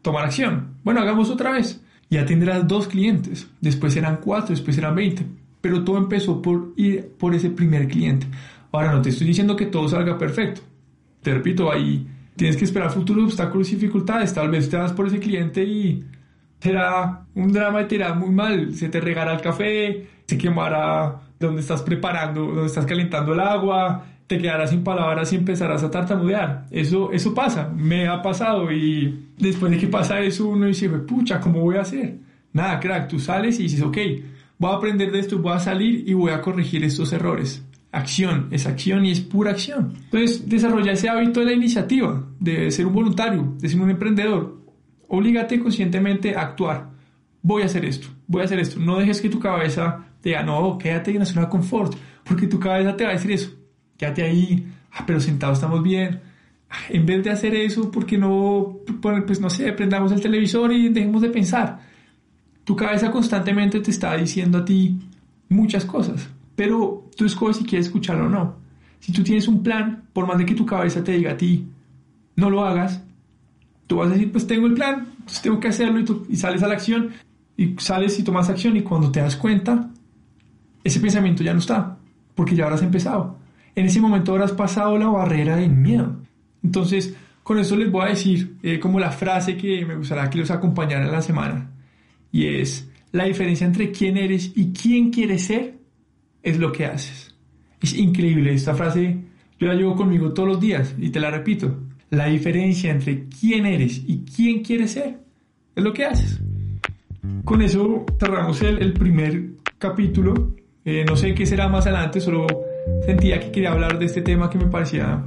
tomar 0.00 0.24
acción. 0.24 0.76
Bueno, 0.84 1.00
hagamos 1.00 1.28
otra 1.28 1.50
vez 1.50 1.82
ya 2.10 2.26
tendrás 2.26 2.66
dos 2.66 2.88
clientes, 2.88 3.48
después 3.60 3.94
serán 3.94 4.18
cuatro, 4.22 4.50
después 4.50 4.74
serán 4.74 4.96
veinte, 4.96 5.24
pero 5.60 5.84
todo 5.84 5.96
empezó 5.96 6.42
por 6.42 6.72
ir 6.76 7.12
por 7.18 7.34
ese 7.34 7.50
primer 7.50 7.88
cliente. 7.88 8.26
Ahora 8.72 8.92
no 8.92 9.00
te 9.00 9.10
estoy 9.10 9.28
diciendo 9.28 9.56
que 9.56 9.66
todo 9.66 9.88
salga 9.88 10.18
perfecto, 10.18 10.60
te 11.22 11.32
repito, 11.32 11.72
ahí 11.72 12.06
tienes 12.36 12.56
que 12.56 12.64
esperar 12.64 12.90
futuros 12.90 13.24
obstáculos 13.24 13.70
y 13.70 13.76
dificultades, 13.76 14.34
tal 14.34 14.50
vez 14.50 14.68
te 14.68 14.76
vas 14.76 14.92
por 14.92 15.06
ese 15.06 15.20
cliente 15.20 15.62
y 15.62 16.04
será 16.58 17.26
un 17.34 17.52
drama 17.52 17.82
y 17.82 17.88
te 17.88 17.94
irá 17.94 18.12
muy 18.14 18.30
mal, 18.30 18.74
se 18.74 18.88
te 18.88 19.00
regará 19.00 19.34
el 19.34 19.40
café, 19.40 20.06
se 20.26 20.36
quemará 20.36 21.20
donde 21.38 21.60
estás 21.60 21.82
preparando, 21.82 22.46
donde 22.46 22.66
estás 22.66 22.86
calentando 22.86 23.32
el 23.32 23.40
agua, 23.40 24.04
te 24.30 24.38
quedarás 24.38 24.70
sin 24.70 24.84
palabras 24.84 25.32
y 25.32 25.36
empezarás 25.36 25.82
a 25.82 25.90
tartamudear. 25.90 26.64
Eso, 26.70 27.10
eso 27.10 27.34
pasa, 27.34 27.68
me 27.68 28.06
ha 28.06 28.22
pasado 28.22 28.70
y 28.70 29.26
después 29.36 29.72
de 29.72 29.78
que 29.78 29.88
pasa 29.88 30.20
eso 30.20 30.46
uno 30.46 30.66
dice, 30.66 30.88
pucha, 30.88 31.40
¿cómo 31.40 31.58
voy 31.62 31.78
a 31.78 31.80
hacer? 31.80 32.16
Nada, 32.52 32.78
crack, 32.78 33.08
tú 33.08 33.18
sales 33.18 33.58
y 33.58 33.64
dices, 33.64 33.82
ok, 33.82 33.98
voy 34.56 34.70
a 34.70 34.74
aprender 34.76 35.10
de 35.10 35.18
esto, 35.18 35.40
voy 35.40 35.54
a 35.54 35.58
salir 35.58 36.08
y 36.08 36.14
voy 36.14 36.30
a 36.30 36.40
corregir 36.40 36.84
estos 36.84 37.12
errores. 37.12 37.66
Acción, 37.90 38.46
es 38.52 38.68
acción 38.68 39.04
y 39.04 39.10
es 39.10 39.20
pura 39.20 39.50
acción. 39.50 39.94
Entonces, 40.04 40.48
desarrolla 40.48 40.92
ese 40.92 41.08
hábito 41.08 41.40
de 41.40 41.46
la 41.46 41.52
iniciativa, 41.52 42.24
de 42.38 42.70
ser 42.70 42.86
un 42.86 42.94
voluntario, 42.94 43.56
de 43.58 43.68
ser 43.68 43.80
un 43.80 43.90
emprendedor. 43.90 44.60
Obligate 45.08 45.58
conscientemente 45.58 46.36
a 46.36 46.42
actuar. 46.42 46.90
Voy 47.42 47.62
a 47.62 47.66
hacer 47.66 47.84
esto, 47.84 48.06
voy 48.28 48.42
a 48.42 48.44
hacer 48.44 48.60
esto. 48.60 48.78
No 48.78 48.96
dejes 48.96 49.20
que 49.20 49.28
tu 49.28 49.40
cabeza 49.40 50.04
diga, 50.22 50.44
no, 50.44 50.78
quédate 50.78 51.10
en 51.10 51.18
la 51.18 51.24
zona 51.24 51.46
de 51.46 51.48
confort, 51.48 51.96
porque 52.22 52.46
tu 52.46 52.60
cabeza 52.60 52.96
te 52.96 53.02
va 53.02 53.10
a 53.10 53.14
decir 53.14 53.32
eso 53.32 53.59
quédate 54.00 54.22
ahí, 54.22 54.66
ah, 54.92 55.04
pero 55.06 55.20
sentado 55.20 55.52
estamos 55.52 55.82
bien. 55.82 56.20
Ah, 56.70 56.76
en 56.88 57.04
vez 57.04 57.22
de 57.22 57.30
hacer 57.30 57.54
eso, 57.54 57.90
¿por 57.90 58.06
qué 58.06 58.16
no, 58.16 58.78
pues 59.02 59.40
no 59.40 59.50
sé, 59.50 59.70
prendamos 59.72 60.10
el 60.12 60.22
televisor 60.22 60.72
y 60.72 60.88
dejemos 60.88 61.20
de 61.20 61.28
pensar? 61.28 61.80
Tu 62.64 62.74
cabeza 62.74 63.10
constantemente 63.10 63.80
te 63.80 63.90
está 63.90 64.16
diciendo 64.16 64.58
a 64.58 64.64
ti 64.64 64.98
muchas 65.50 65.84
cosas, 65.84 66.30
pero 66.56 67.10
tú 67.14 67.26
escoges 67.26 67.58
si 67.58 67.64
quieres 67.64 67.86
escucharlo 67.88 68.26
o 68.26 68.28
no. 68.30 68.56
Si 69.00 69.12
tú 69.12 69.22
tienes 69.22 69.46
un 69.48 69.62
plan, 69.62 70.04
por 70.14 70.26
más 70.26 70.38
de 70.38 70.46
que 70.46 70.54
tu 70.54 70.64
cabeza 70.64 71.04
te 71.04 71.12
diga 71.12 71.32
a 71.32 71.36
ti, 71.36 71.66
no 72.36 72.48
lo 72.48 72.64
hagas, 72.64 73.02
tú 73.86 73.96
vas 73.96 74.08
a 74.08 74.12
decir, 74.12 74.32
pues 74.32 74.46
tengo 74.46 74.66
el 74.66 74.74
plan, 74.74 75.08
pues 75.24 75.42
tengo 75.42 75.60
que 75.60 75.68
hacerlo 75.68 76.00
y, 76.00 76.32
y 76.32 76.36
sales 76.36 76.62
a 76.62 76.68
la 76.68 76.74
acción 76.74 77.10
y 77.54 77.74
sales 77.76 78.18
y 78.18 78.22
tomas 78.22 78.48
acción 78.48 78.78
y 78.78 78.82
cuando 78.82 79.12
te 79.12 79.20
das 79.20 79.36
cuenta, 79.36 79.90
ese 80.84 81.00
pensamiento 81.00 81.42
ya 81.42 81.52
no 81.52 81.58
está, 81.58 81.98
porque 82.34 82.56
ya 82.56 82.64
habrás 82.64 82.82
empezado 82.82 83.39
en 83.80 83.86
ese 83.86 84.00
momento 84.00 84.32
habrás 84.32 84.52
pasado 84.52 84.96
la 84.98 85.08
barrera 85.08 85.56
del 85.56 85.70
miedo. 85.70 86.16
Entonces, 86.62 87.14
con 87.42 87.58
eso 87.58 87.76
les 87.76 87.90
voy 87.90 88.04
a 88.04 88.10
decir 88.10 88.56
eh, 88.62 88.78
como 88.78 89.00
la 89.00 89.10
frase 89.10 89.56
que 89.56 89.84
me 89.84 89.96
gustaría 89.96 90.28
que 90.30 90.38
los 90.38 90.50
acompañara 90.50 91.06
en 91.06 91.12
la 91.12 91.22
semana. 91.22 91.70
Y 92.30 92.46
es, 92.46 92.88
la 93.12 93.24
diferencia 93.24 93.66
entre 93.66 93.90
quién 93.90 94.16
eres 94.16 94.52
y 94.54 94.72
quién 94.72 95.10
quieres 95.10 95.46
ser 95.46 95.78
es 96.42 96.58
lo 96.58 96.70
que 96.70 96.86
haces. 96.86 97.34
Es 97.80 97.94
increíble, 97.94 98.52
esta 98.52 98.74
frase 98.74 99.18
yo 99.58 99.66
la 99.66 99.74
llevo 99.74 99.96
conmigo 99.96 100.32
todos 100.32 100.48
los 100.48 100.60
días 100.60 100.94
y 100.98 101.10
te 101.10 101.20
la 101.20 101.30
repito. 101.30 101.76
La 102.10 102.26
diferencia 102.26 102.90
entre 102.90 103.26
quién 103.28 103.66
eres 103.66 104.02
y 104.06 104.24
quién 104.24 104.62
quieres 104.62 104.92
ser 104.92 105.18
es 105.74 105.82
lo 105.82 105.92
que 105.92 106.04
haces. 106.04 106.40
Con 107.44 107.62
eso 107.62 108.04
cerramos 108.18 108.60
el, 108.62 108.92
primer 108.92 109.52
capítulo. 109.78 110.54
Eh, 110.84 111.04
no 111.06 111.16
sé 111.16 111.34
qué 111.34 111.46
será 111.46 111.68
más 111.68 111.86
adelante, 111.86 112.20
solo 112.20 112.46
sentía 113.04 113.40
que 113.40 113.50
quería 113.50 113.72
hablar 113.72 113.98
de 113.98 114.06
este 114.06 114.22
tema 114.22 114.50
que 114.50 114.58
me 114.58 114.66
parecía 114.66 115.24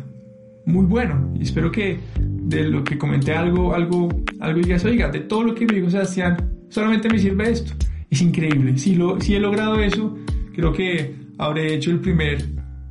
muy 0.65 0.85
bueno. 0.85 1.31
Y 1.35 1.43
espero 1.43 1.71
que 1.71 1.99
de 2.19 2.63
lo 2.63 2.83
que 2.83 2.97
comenté 2.97 3.33
algo, 3.33 3.73
algo, 3.73 4.09
algo 4.39 4.59
digas, 4.59 4.83
oiga, 4.85 5.09
de 5.09 5.21
todo 5.21 5.43
lo 5.43 5.55
que 5.55 5.65
me 5.65 5.75
dijo 5.75 5.89
Sebastián, 5.89 6.37
solamente 6.69 7.09
me 7.09 7.19
sirve 7.19 7.51
esto. 7.51 7.73
Es 8.09 8.21
increíble. 8.21 8.77
Si, 8.77 8.95
lo, 8.95 9.19
si 9.19 9.35
he 9.35 9.39
logrado 9.39 9.79
eso, 9.79 10.17
creo 10.55 10.71
que 10.73 11.15
habré 11.37 11.73
hecho 11.73 11.91
el 11.91 11.99
primer, 11.99 12.45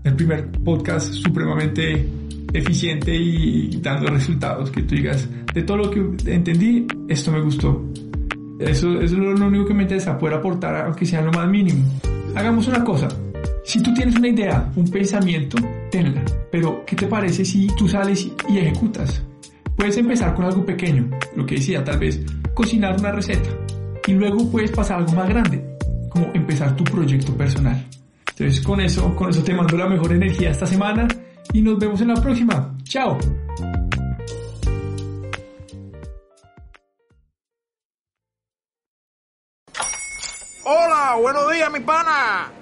el 0.04 0.14
primer 0.14 0.50
podcast 0.64 1.12
supremamente 1.12 2.08
eficiente 2.52 3.14
y 3.14 3.80
dando 3.80 4.10
resultados. 4.10 4.70
Que 4.70 4.82
tú 4.82 4.94
digas, 4.94 5.28
de 5.54 5.62
todo 5.62 5.78
lo 5.78 5.90
que 5.90 6.00
entendí, 6.26 6.86
esto 7.08 7.30
me 7.30 7.40
gustó. 7.40 7.84
Eso, 8.58 9.00
eso 9.00 9.16
es 9.16 9.38
lo 9.38 9.46
único 9.46 9.66
que 9.66 9.74
me 9.74 9.82
interesa, 9.82 10.18
poder 10.18 10.36
aportar, 10.36 10.86
aunque 10.86 11.04
sea 11.04 11.20
lo 11.20 11.32
más 11.32 11.48
mínimo. 11.48 11.84
Hagamos 12.34 12.68
una 12.68 12.84
cosa, 12.84 13.08
Si 13.64 13.80
tú 13.80 13.94
tienes 13.94 14.16
una 14.16 14.28
idea, 14.28 14.70
un 14.74 14.90
pensamiento, 14.90 15.56
tenla. 15.90 16.24
Pero, 16.50 16.84
¿qué 16.84 16.96
te 16.96 17.06
parece 17.06 17.44
si 17.44 17.68
tú 17.76 17.88
sales 17.88 18.28
y 18.48 18.58
ejecutas? 18.58 19.22
Puedes 19.76 19.96
empezar 19.96 20.34
con 20.34 20.44
algo 20.44 20.66
pequeño, 20.66 21.08
lo 21.36 21.46
que 21.46 21.54
decía, 21.54 21.84
tal 21.84 21.98
vez 21.98 22.20
cocinar 22.54 22.98
una 22.98 23.12
receta. 23.12 23.50
Y 24.06 24.12
luego 24.14 24.50
puedes 24.50 24.72
pasar 24.72 24.96
a 24.96 25.00
algo 25.00 25.12
más 25.12 25.28
grande, 25.28 25.76
como 26.08 26.26
empezar 26.34 26.74
tu 26.74 26.82
proyecto 26.84 27.36
personal. 27.36 27.86
Entonces, 28.30 28.60
con 28.64 28.80
eso, 28.80 29.14
con 29.14 29.30
eso 29.30 29.44
te 29.44 29.54
mando 29.54 29.76
la 29.76 29.88
mejor 29.88 30.12
energía 30.12 30.50
esta 30.50 30.66
semana 30.66 31.06
y 31.52 31.62
nos 31.62 31.78
vemos 31.78 32.00
en 32.00 32.08
la 32.08 32.14
próxima. 32.14 32.76
¡Chao! 32.82 33.16
Hola, 40.64 41.16
buenos 41.20 41.52
días, 41.52 41.72
mi 41.72 41.80
pana. 41.80 42.61